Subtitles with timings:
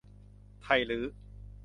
[0.61, 1.05] ไทลื้อ